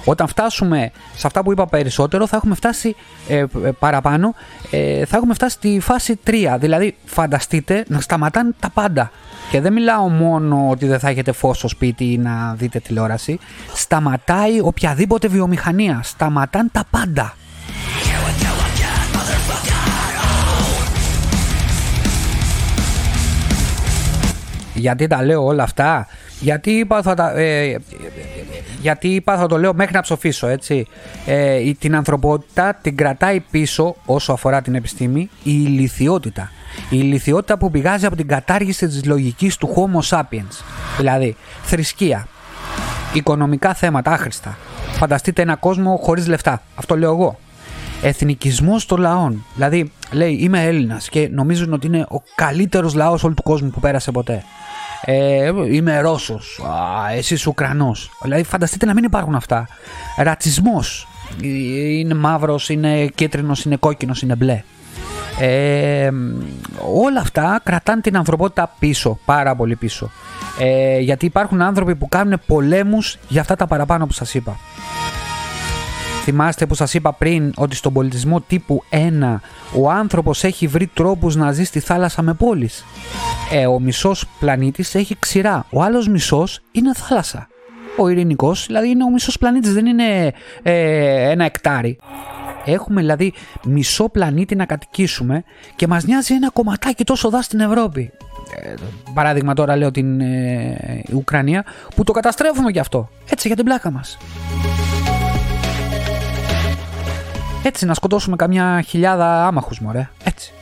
[0.06, 2.96] Όταν φτάσουμε σε αυτά που είπα περισσότερο θα έχουμε φτάσει
[3.28, 3.46] ε,
[3.92, 4.36] παραπάνω,
[4.72, 6.58] ε, θα έχουμε φτάσει στη φάση 3.
[6.60, 9.12] Δηλαδή φανταστείτε να σταματάνε τα πάντα.
[9.52, 13.40] Και δεν μιλάω μόνο ότι δεν θα έχετε φως στο σπίτι ή να δείτε τηλεόραση.
[13.74, 16.00] Σταματάει οποιαδήποτε βιομηχανία.
[16.04, 17.36] Σταματάνε τα πάντα.
[24.74, 26.08] Γιατί τα λέω όλα αυτά;
[26.40, 27.78] Γιατί είπα θα, τα, ε,
[28.82, 30.88] γιατί είπα θα το λέω μέχρι να ψοφήσω έτσι.
[31.26, 36.52] Ε, την ανθρωπότητα την κρατάει πίσω όσο αφορά την επιστήμη η ηλικιότητα.
[36.90, 40.64] Η ηλικιότητα που πηγάζει από την κατάργηση της λογικής του Homo sapiens.
[40.98, 42.28] Δηλαδή θρησκεία,
[43.14, 44.58] οικονομικά θέματα άχρηστα.
[44.92, 46.62] Φανταστείτε ένα κόσμο χωρίς λεφτά.
[46.76, 47.40] Αυτό λέω εγώ.
[48.02, 49.46] Εθνικισμός των λαών.
[49.56, 53.80] Δηλαδή λέει είμαι Έλληνας και νομίζουν ότι είναι ο καλύτερος λαός όλου του κόσμου που
[53.80, 54.44] πέρασε ποτέ
[55.06, 56.62] ε, είμαι Ρώσος,
[57.16, 58.12] εσύ Ουκρανός.
[58.22, 59.68] Δηλαδή φανταστείτε να μην υπάρχουν αυτά.
[60.18, 61.08] Ρατσισμός,
[61.42, 64.64] είναι μαύρος, είναι κίτρινος, είναι κόκκινος, είναι μπλε.
[65.40, 66.10] Ε,
[66.96, 70.12] όλα αυτά κρατάνε την ανθρωπότητα πίσω, πάρα πολύ πίσω.
[70.60, 74.58] Ε, γιατί υπάρχουν άνθρωποι που κάνουν πολέμους για αυτά τα παραπάνω που σας είπα.
[76.24, 79.36] Θυμάστε που σας είπα πριν ότι στον πολιτισμό τύπου 1
[79.76, 82.86] ο άνθρωπος έχει βρει τρόπους να ζει στη θάλασσα με πόλεις.
[83.52, 87.48] Ε, ο μισός πλανήτης έχει ξηρά, ο άλλος μισός είναι θάλασσα.
[87.98, 91.98] Ο ειρηνικός δηλαδή είναι ο μισός πλανήτης, δεν είναι ε, ένα εκτάρι.
[92.66, 93.34] Έχουμε δηλαδή
[93.66, 95.44] μισό πλανήτη να κατοικήσουμε
[95.76, 98.12] και μας νοιάζει ένα κομματάκι τόσο δά στην Ευρώπη.
[98.62, 98.74] Ε,
[99.14, 103.10] παράδειγμα τώρα λέω την ε, Ουκρανία που το καταστρέφουμε γι' αυτό.
[103.30, 104.18] Έτσι για την πλάκα μας.
[107.64, 110.10] Έτσι να σκοτώσουμε καμιά χιλιάδα άμαχους μωρέ.
[110.24, 110.54] Έτσι.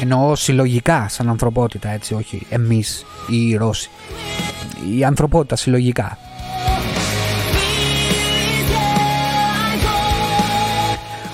[0.00, 3.90] Εννοώ συλλογικά σαν ανθρωπότητα έτσι όχι εμείς οι Ρώσοι.
[4.96, 6.18] Η ανθρωπότητα συλλογικά.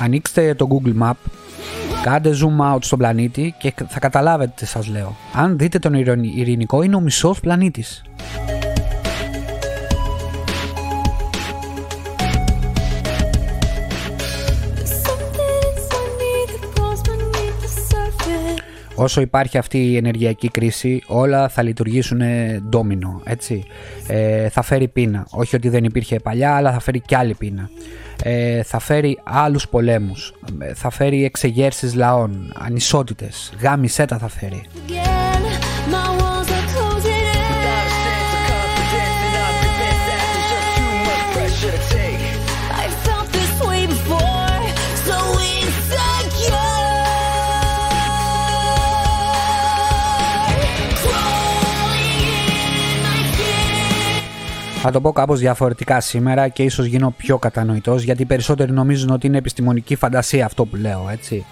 [0.00, 1.12] Ανοίξτε το Google Map,
[2.02, 5.16] κάντε zoom out στον πλανήτη και θα καταλάβετε τι σας λέω.
[5.32, 8.02] Αν δείτε τον ειρηνικό είναι ο μισός πλανήτης.
[18.94, 22.20] Όσο υπάρχει αυτή η ενεργειακή κρίση όλα θα λειτουργήσουν
[22.68, 23.64] ντόμινο, έτσι.
[24.06, 25.26] Ε, θα φέρει πείνα.
[25.30, 27.70] Όχι ότι δεν υπήρχε παλιά, αλλά θα φέρει κι άλλη πείνα.
[28.22, 34.62] Ε, θα φέρει άλλους πολέμους, ε, θα φέρει εξεγέρσεις λαών, ανισότητες, γάμισέτα θα φέρει.
[54.86, 59.10] Θα το πω κάπως διαφορετικά σήμερα και ίσως γίνω πιο κατανοητός γιατί οι περισσότεροι νομίζουν
[59.10, 61.44] ότι είναι επιστημονική φαντασία αυτό που λέω, έτσι.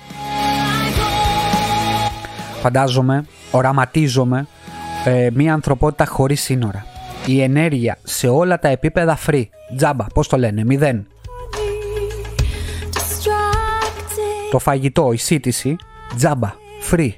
[2.60, 4.46] Φαντάζομαι, οραματίζομαι
[5.04, 6.86] ε, μια ανθρωπότητα χωρίς σύνορα.
[7.26, 9.44] Η ενέργεια σε όλα τα επίπεδα free,
[9.76, 11.06] τζάμπα, πώς το λένε, μηδέν.
[14.50, 15.76] Το φαγητό, η σύντηση,
[16.16, 16.54] τζάμπα,
[16.90, 17.10] free.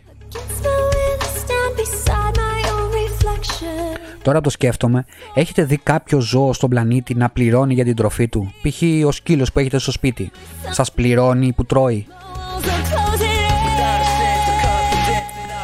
[4.25, 8.53] Τώρα το σκέφτομαι, έχετε δει κάποιο ζώο στον πλανήτη να πληρώνει για την τροφή του;
[8.63, 9.07] Π.χ.
[9.07, 10.31] ο σκύλος που έχετε στο σπίτι.
[10.71, 12.07] Σας πληρώνει που τρώει.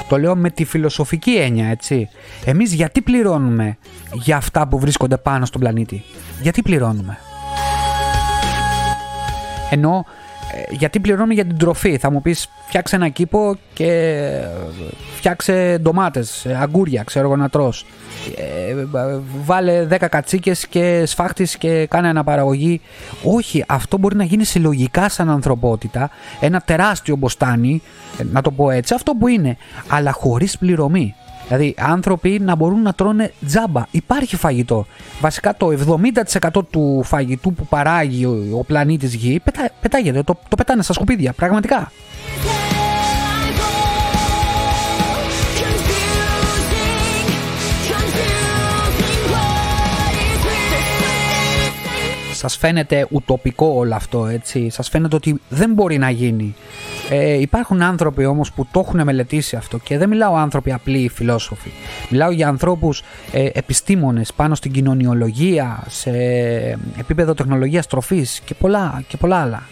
[0.09, 2.09] Το λέω με τη φιλοσοφική έννοια, έτσι.
[2.45, 3.77] Εμείς γιατί πληρώνουμε
[4.13, 6.05] για αυτά που βρίσκονται πάνω στον πλανήτη;
[6.43, 7.19] Γιατί πληρώνουμε;
[9.71, 10.20] Ενώ ε,
[10.71, 11.97] γιατί πληρώνουμε για την τροφή.
[11.97, 14.31] Θα μου πεις φτιάξε ένα κήπο και
[15.17, 17.87] φτιάξε ντομάτες, αγκούρια, ξέρω εγώ να τρως.
[18.37, 18.75] Ε,
[19.45, 22.81] βάλε 10 κατσίκες και σφάχτης και κάνε αναπαραγωγή.
[23.23, 26.11] Όχι, αυτό μπορεί να γίνει συλλογικά σαν ανθρωπότητα,
[26.41, 27.83] ένα τεράστιο μποστάνι,
[28.19, 29.57] ε, να το πω έτσι, αυτό που είναι,
[29.89, 31.15] αλλά χωρίς πληρωμή.
[31.51, 33.87] Δηλαδή, άνθρωποι να μπορούν να τρώνε τζάμπα.
[33.91, 34.87] Υπάρχει φαγητό.
[35.21, 35.69] Βασικά το
[36.51, 40.23] 70% του φαγητού που παράγει ο, ο πλανήτης Γη πετά, πετάγεται.
[40.23, 41.33] Το, το πετάνε στα σκουπίδια.
[41.33, 41.93] Πραγματικά.
[52.41, 54.71] σας φαίνεται ουτοπικό όλο αυτό, έτσι.
[54.71, 56.55] Σας φαίνεται ότι δεν μπορεί να γίνει.
[57.13, 61.71] Ε, υπάρχουν άνθρωποι όμως που το έχουν μελετήσει αυτό και δεν μιλάω άνθρωποι απλοί φιλόσοφοι.
[62.11, 66.11] Μιλάω για ανθρώπους ε, επιστήμονες πάνω στην κοινωνιολογία, σε
[66.99, 69.63] επίπεδο τεχνολογίας τροφής και πολλά, και πολλά άλλα.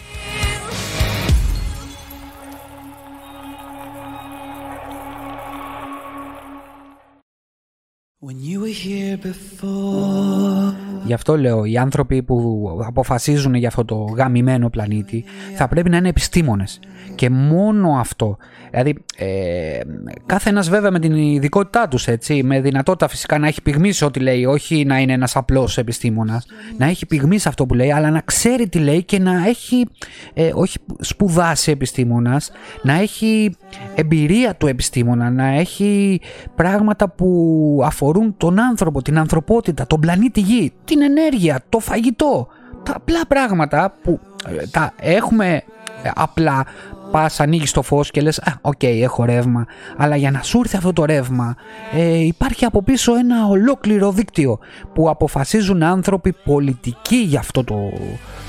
[8.21, 13.95] When you were here before Γι' αυτό λέω, οι άνθρωποι που αποφασίζουν για αυτό το
[13.95, 15.23] γαμημένο πλανήτη
[15.55, 16.79] θα πρέπει να είναι επιστήμονες.
[17.15, 18.37] Και μόνο αυτό.
[18.71, 19.79] Δηλαδή, ε,
[20.25, 24.05] κάθε ένας βέβαια με την ειδικότητά τους, έτσι, με δυνατότητα φυσικά να έχει πυγμή σε
[24.05, 26.45] ό,τι λέει, όχι να είναι ένας απλός επιστήμονας,
[26.77, 29.87] να έχει πυγμή σε αυτό που λέει, αλλά να ξέρει τι λέει και να έχει,
[30.33, 33.55] ε, όχι σπουδάσει επιστήμονας, να έχει
[33.95, 36.21] εμπειρία του επιστήμονα, να έχει
[36.55, 42.47] πράγματα που αφορούν τον άνθρωπο, την ανθρωπότητα, τον πλανήτη Γη, την ενέργεια, το φαγητό.
[42.83, 45.63] Τα απλά πράγματα που ε, τα έχουμε
[46.03, 46.65] ε, απλά
[47.11, 49.65] πας, ανοίγεις το φως και λες: Α, οκ, έχω ρεύμα.
[49.97, 51.55] Αλλά για να σου έρθει αυτό το ρεύμα,
[51.93, 54.59] ε, υπάρχει από πίσω ένα ολόκληρο δίκτυο
[54.93, 57.75] που αποφασίζουν άνθρωποι πολιτικοί για αυτό το,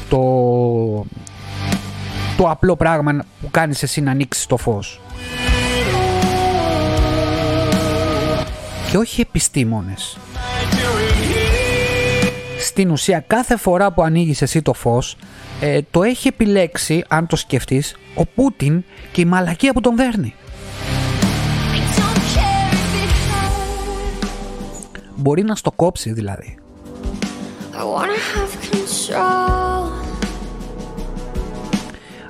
[0.09, 0.21] το,
[2.37, 5.01] το απλό πράγμα που κάνεις εσύ να ανοίξεις το φως.
[8.91, 10.19] Και όχι επιστήμονες
[12.81, 15.17] στην ουσία κάθε φορά που ανοίγεις εσύ το φως
[15.61, 20.35] ε, το έχει επιλέξει, αν το σκεφτείς, ο Πούτιν και η μαλακία που τον δέρνει.
[25.15, 26.59] Μπορεί να στο κόψει δηλαδή.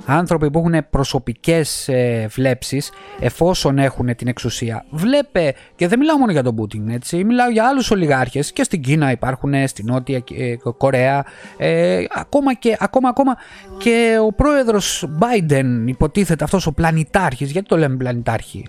[0.05, 4.85] Άνθρωποι που έχουν προσωπικές ε, βλέψεις εφόσον έχουν την εξουσία.
[4.89, 8.51] Βλέπε, και δεν μιλάω μόνο για τον Πούτιν, έτσι, μιλάω για άλλους ολιγάρχες.
[8.51, 11.25] Και στην Κίνα υπάρχουν, στην Νότια ε, Κορέα,
[11.57, 13.35] ε, ακόμα, και, ακόμα, ακόμα.
[13.77, 18.65] Και ο πρόεδρος Biden υποτίθεται αυτός ο πλανητάρχης, γιατί το λέμε πλανητάρχη;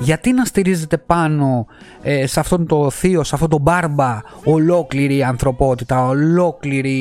[0.00, 1.66] Γιατί να στηρίζεται πάνω
[2.02, 6.96] ε, σε αυτόν το θείο, σε αυτόν τον μπάρμπα ολόκληρη η ανθρωπότητα, ολόκληρη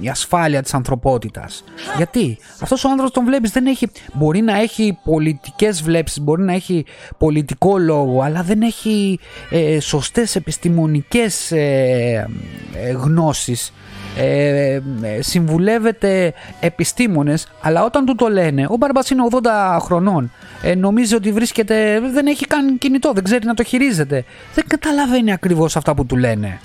[0.00, 1.64] η ασφάλεια της ανθρωπότητας;
[1.96, 6.52] Γιατί; Αυτός ο άνθρωπος τον βλέπεις δεν έχει, μπορεί να έχει πολιτικές βλέψεις, μπορεί να
[6.52, 6.84] έχει
[7.18, 9.18] πολιτικό λόγο, αλλά δεν έχει
[9.50, 12.28] ε, σωστές επιστημονικές ε,
[12.74, 13.72] ε γνώσεις
[14.16, 19.48] ε, ε, συμβουλεύεται επιστήμονες αλλά όταν του το λένε ο Μπαρμπάς είναι 80
[19.80, 24.24] χρονών ε, νομίζει ότι βρίσκεται δεν έχει καν κινητό δεν ξέρει να το χειρίζεται
[24.54, 26.60] δεν καταλαβαίνει ακριβώς αυτά που του λένε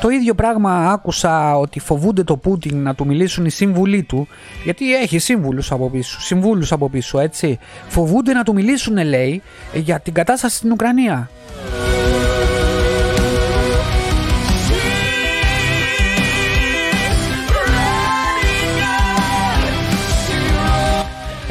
[0.00, 4.28] Το ίδιο πράγμα άκουσα ότι φοβούνται το Πούτιν να του μιλήσουν οι σύμβουλοι του,
[4.64, 7.58] γιατί έχει σύμβουλους από πίσω, συμβούλους από πίσω, έτσι.
[7.88, 9.42] Φοβούνται να του μιλήσουν, λέει,
[9.74, 11.30] για την κατάσταση στην Ουκρανία.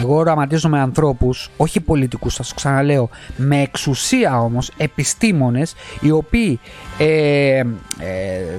[0.09, 6.59] Εγώ οραματίζω με ανθρώπους, όχι πολιτικούς, σας ξαναλέω, με εξουσία όμως, επιστήμονες, οι οποίοι
[6.97, 7.65] ε, ε,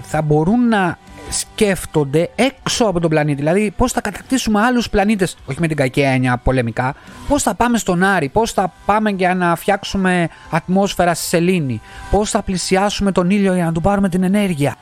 [0.02, 0.98] θα μπορούν να
[1.30, 3.38] σκέφτονται έξω από τον πλανήτη.
[3.38, 6.94] Δηλαδή, πώς θα κατακτήσουμε άλλους πλανήτες, όχι με την κακή έννοια πολεμικά,
[7.28, 12.30] πώς θα πάμε στον Άρη, πώς θα πάμε για να φτιάξουμε ατμόσφαιρα στη Σελήνη, πώς
[12.30, 14.76] θα πλησιάσουμε τον ήλιο για να του πάρουμε την ενέργεια.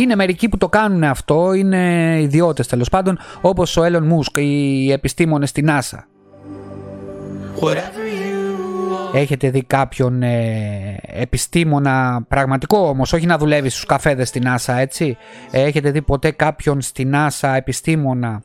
[0.00, 4.92] Είναι μερικοί που το κάνουν αυτό, είναι ιδιώτες τέλος πάντων, όπως ο Έλλον Μούσκ, οι
[4.92, 5.98] επιστήμονες στη NASA.
[9.12, 15.16] Έχετε δει κάποιον ε, επιστήμονα πραγματικό όμως, όχι να δουλεύει στους καφέδες στη NASA έτσι;
[15.50, 18.42] Έχετε δει ποτέ κάποιον στη NASA επιστήμονα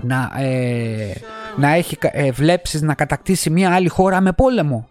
[0.00, 1.14] να, ε,
[1.56, 4.88] να έχει ε, βλέψεις να κατακτήσει μια άλλη χώρα με πόλεμο;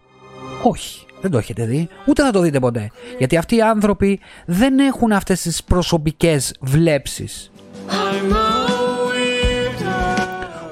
[0.63, 1.04] Όχι.
[1.21, 2.91] Δεν το έχετε δει, ούτε θα το δείτε ποτέ.
[3.17, 7.51] Γιατί αυτοί οι άνθρωποι δεν έχουν αυτές τις προσωπικές βλέψεις.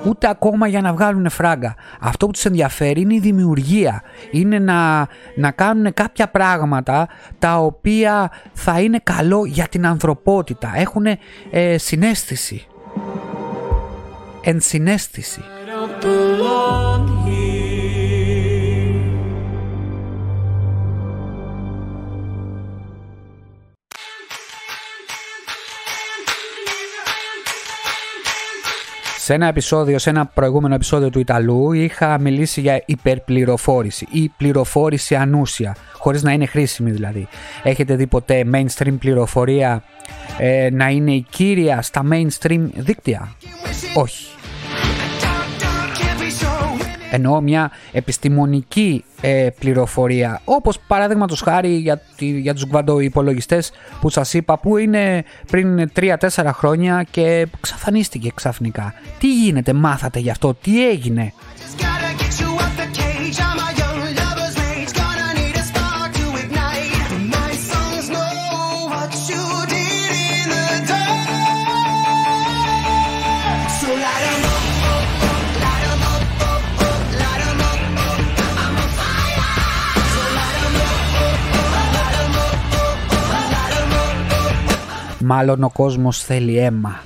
[0.06, 1.76] Ούτε ακόμα για να βγάλουν φράγκα.
[2.00, 4.02] Αυτό που τους ενδιαφέρει είναι η δημιουργία.
[4.32, 7.08] Είναι να, να κάνουν κάποια πράγματα
[7.40, 10.72] τα οποία θα είναι καλό για την ανθρωπότητα.
[10.76, 11.06] Έχουν
[11.52, 12.68] ε, συνέστηση.
[14.42, 15.44] Ενσυναίσθηση.
[29.24, 35.16] Σε ένα επεισόδιο, σε ένα προηγούμενο επεισόδιο του Ιταλού είχα μιλήσει για υπερπληροφόρηση ή πληροφόρηση
[35.16, 37.28] ανούσια, χωρίς να είναι χρήσιμη δηλαδή.
[37.64, 39.84] Έχετε δει ποτέ mainstream πληροφορία
[40.38, 43.36] ε, να είναι η κύρια στα mainstream δίκτυα;
[43.96, 44.33] Όχι
[47.15, 52.65] εννοώ μια επιστημονική ε, πληροφορία όπως παράδειγμα χάρη για, για τους
[52.99, 53.71] υπολογιστές
[54.02, 58.93] που σας είπα που είναι πριν 3-4 χρόνια και ξαφανίστηκε ξαφνικά.
[59.19, 61.34] Τι γίνεται, μάθατε γι' αυτό, τι έγινε;
[85.26, 87.02] Μάλλον ο κόσμος θέλει αίμα,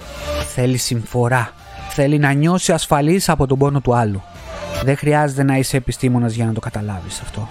[0.53, 1.51] θέλει συμφορά,
[1.89, 4.21] θέλει να νιώσει ασφαλής από τον πόνο του άλλου.
[4.83, 7.47] Δεν χρειάζεται να είσαι επιστήμονας για να το καταλάβεις αυτό.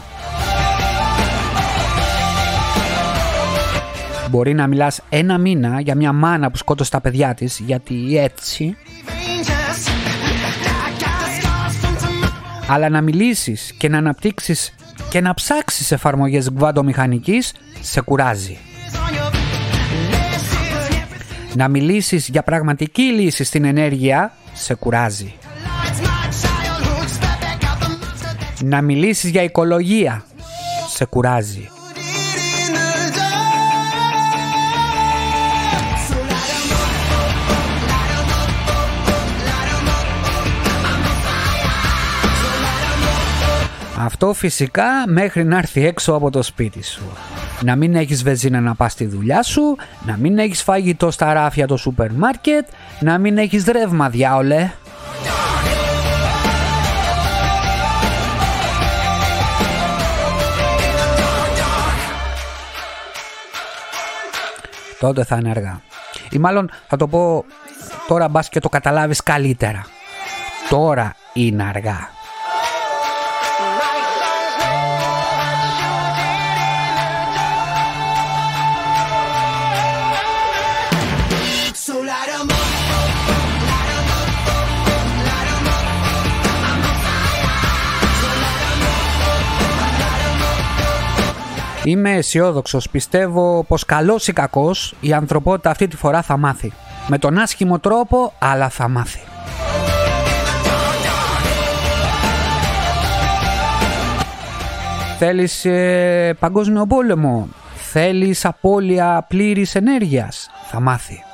[4.31, 8.77] Μπορεί να μιλάς ένα μήνα για μια μάνα που σκότωσε τα παιδιά της γιατί έτσι
[12.69, 14.75] αλλά να μιλήσεις και να αναπτύξεις
[15.11, 18.59] και να ψάξεις εφαρμογές γβάντομηχανικής σε κουράζει.
[21.57, 25.35] Να μιλήσεις για πραγματική λύση στην ενέργεια σε κουράζει.
[28.63, 30.25] Να μιλήσεις για οικολογία
[30.89, 31.69] σε κουράζει.
[43.99, 47.03] Αυτό φυσικά μέχρι να έρθει έξω από το σπίτι σου.
[47.63, 49.77] Να μην έχεις βεζίνα να πας στη δουλειά σου,
[50.07, 52.67] να μην έχεις φαγητό στα ράφια το σούπερ μάρκετ,
[53.01, 54.71] να μην έχεις ρεύμα διάολε.
[64.99, 65.81] τότε θα είναι αργά.
[66.31, 67.45] Ή μάλλον θα το πω
[68.07, 69.87] τώρα μπας και το καταλάβεις καλύτερα.
[70.69, 72.16] Τώρα είναι αργά.
[91.87, 92.91] Είμαι αισιόδοξος.
[92.91, 96.73] Πιστεύω πως καλός ή κακός η ανθρωπότητα αυτή τη φορά θα μάθει.
[97.09, 99.21] Με τον άσχημο τρόπο, αλλά θα μάθει.
[105.19, 111.26] Θέλεις ε, παγκόσμιο πόλεμο; Θέλεις απώλεια πλήρης ενέργειας; Θα μάθει.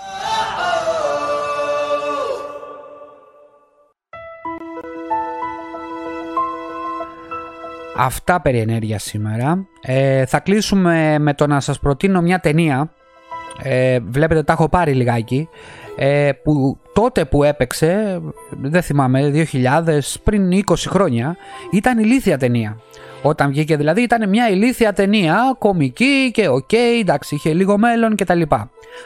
[7.96, 9.66] Αυτά περί ενέργειας σήμερα.
[9.80, 12.92] Ε, θα κλείσουμε με το να σας προτείνω μια ταινία.
[13.62, 15.48] Ε, βλέπετε τα έχω πάρει λιγάκι.
[15.96, 18.20] Ε, που τότε που έπαιξε,
[18.62, 21.36] δεν θυμάμαι, 2000, πριν 20 χρόνια,
[21.70, 22.80] ήταν ηλίθια ταινία.
[23.22, 28.16] Όταν βγήκε δηλαδή ήταν μια ηλίθια ταινία, κομική και OK, okay, εντάξει, είχε λίγο μέλλον
[28.16, 28.42] κτλ.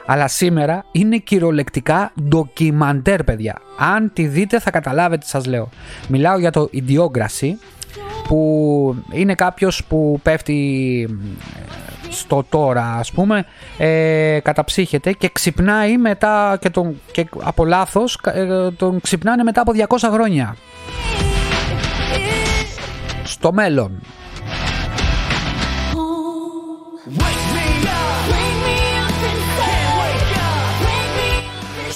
[0.06, 3.60] Αλλά σήμερα είναι κυριολεκτικά ντοκιμαντέρ, παιδιά.
[3.78, 5.68] Αν τη δείτε θα καταλάβετε τι σας λέω.
[6.08, 7.50] Μιλάω για το Idiocracy,
[8.28, 11.08] που είναι κάποιος που πέφτει
[12.08, 13.44] στο τώρα ας πούμε
[13.78, 19.72] ε, καταψύχεται και ξυπνάει μετά και, τον, και από λάθος ε, τον ξυπνάνε μετά από
[19.88, 20.56] 200 χρόνια.
[23.24, 24.00] Στο μέλλον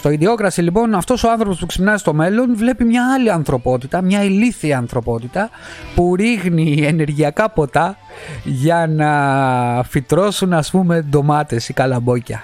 [0.01, 4.25] Στο ιδιόκραση λοιπόν αυτός ο άνθρωπος που ξυπνάει στο μέλλον βλέπει μια άλλη ανθρωπότητα, μια
[4.25, 5.51] ηλίθια ανθρωπότητα
[5.95, 7.97] που ρίχνει ενεργειακά ποτά
[8.45, 12.43] για να φυτρώσουν ας πούμε ντομάτες ή καλαμπόκια.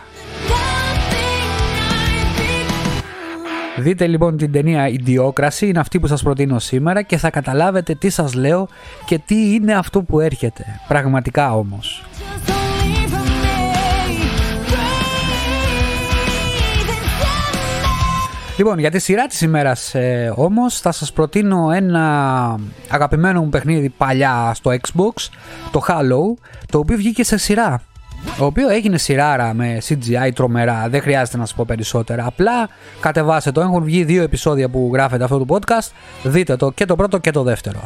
[3.77, 8.11] Δείτε λοιπόν την ταινία «Ιδιόκραση», είναι αυτή που σας προτείνω σήμερα και θα καταλάβετε τι
[8.11, 8.69] σας λέω
[9.05, 10.65] και τι είναι αυτό που έρχεται.
[10.89, 12.05] Πραγματικά όμως.
[18.57, 23.89] Λοιπόν, για τη σειρά της ημέρας ε, όμως θα σας προτείνω ένα αγαπημένο μου παιχνίδι
[23.89, 25.29] παλιά στο Xbox,
[25.71, 27.83] το Halo, το οποίο βγήκε σε σειρά.
[28.39, 32.27] Το οποίο έγινε σειράρα με CGI τρομερά, δεν χρειάζεται να σας πω περισσότερα.
[32.27, 32.69] Απλά
[33.01, 35.91] κατεβάστε το, έχουν βγει δύο επεισόδια που γράφετε αυτό το podcast,
[36.23, 37.81] δείτε το και το πρώτο και το δεύτερο.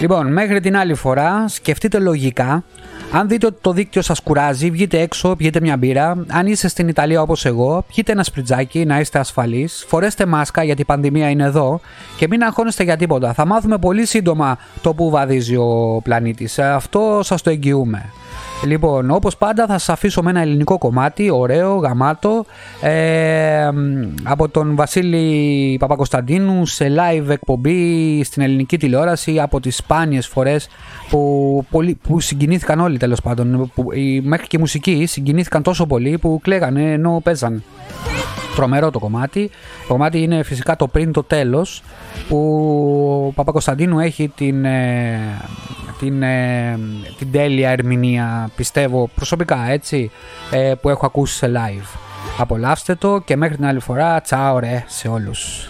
[0.00, 2.64] Λοιπόν, μέχρι την άλλη φορά, σκεφτείτε λογικά.
[3.12, 6.24] Αν δείτε ότι το δίκτυο σας κουράζει, βγείτε έξω, πιείτε μια μπύρα.
[6.28, 9.84] Αν είστε στην Ιταλία όπως εγώ, πιείτε ένα σπριτζάκι να είστε ασφαλείς.
[9.88, 11.80] Φορέστε μάσκα γιατί η πανδημία είναι εδώ
[12.16, 13.32] και μην αγχώνεστε για τίποτα.
[13.32, 16.58] Θα μάθουμε πολύ σύντομα το που βαδίζει ο πλανήτης.
[16.58, 18.12] Αυτό σας το εγγυούμε.
[18.66, 22.44] Λοιπόν, όπως πάντα θα σας αφήσω με ένα ελληνικό κομμάτι, ωραίο, γαμάτο,
[22.80, 23.68] ε,
[24.22, 30.68] από τον Βασίλη Παπακοσταντίνου σε live εκπομπή στην ελληνική τηλεόραση από τις σπάνιες φορές
[31.10, 33.86] που, πολύ, που συγκινήθηκαν όλοι τέλος πάντων, που,
[34.22, 37.62] μέχρι και οι μουσικοί συγκινήθηκαν τόσο πολύ που κλαίγανε ενώ παίζαν.
[38.58, 39.50] Τρομερό το κομμάτι.
[39.80, 41.82] Το κομμάτι είναι φυσικά το πριν το τέλος
[42.28, 42.38] που
[43.26, 45.20] ο Παπακοσταντίνου έχει την, ε,
[45.98, 46.78] την, ε,
[47.18, 50.10] την τέλεια ερμηνεία πιστεύω προσωπικά έτσι
[50.50, 51.98] ε, που έχω ακούσει σε live.
[52.38, 55.68] Απολαύστε το και μέχρι την άλλη φορά τσάω ρε σε όλους.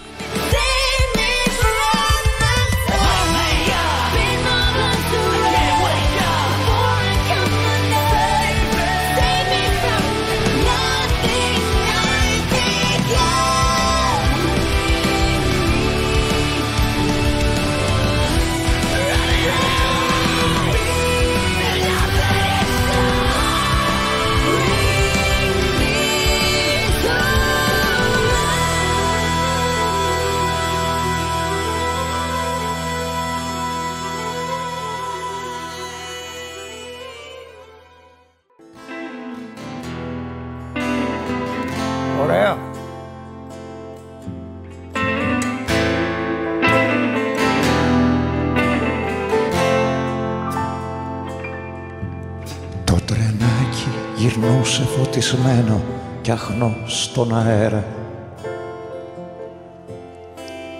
[54.78, 55.82] Γυρνούσε φωτισμένο
[56.20, 57.84] κι αχνό στον αέρα.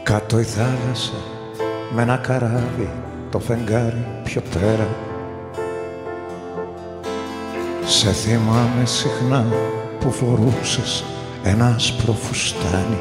[0.03, 1.13] Κάτω η θάλασσα
[1.95, 2.91] με ένα καράβι
[3.31, 4.89] το φεγγάρι πιο πέρα
[7.85, 9.47] Σε θυμάμαι συχνά
[10.01, 11.05] που φορούσες
[11.43, 13.01] ένα άσπρο φουστάνι.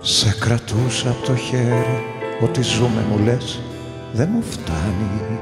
[0.00, 2.04] Σε κρατούσα από το χέρι
[2.42, 3.60] Ό,τι ζούμε μου λες
[4.12, 5.38] δεν μου φτάνει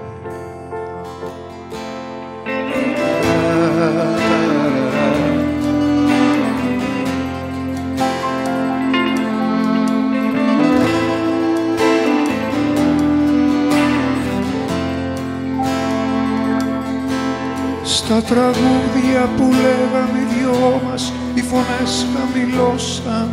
[18.17, 23.31] Στα τραγούδια που λέγαμε οι δυο μας οι φωνές χαμηλώσαν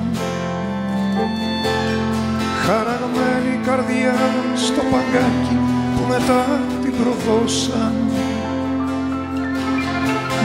[2.65, 4.15] Χαραγμένη καρδιά
[4.55, 5.57] στο παγκάκι
[5.95, 6.43] που μετά
[6.81, 7.93] την προδώσαν.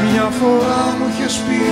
[0.05, 1.63] Μια φορά μου είχες πει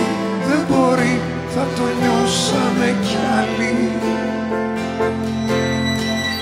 [0.48, 1.20] δεν μπορεί
[1.54, 3.74] θα το νιώσαμε κι άλλοι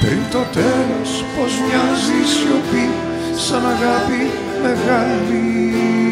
[0.00, 2.86] Πριν το τέλος πως μοιάζει η σιωπή
[3.46, 4.22] σαν αγάπη
[4.62, 6.03] μεγάλη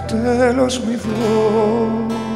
[0.00, 2.27] τέλος μη δω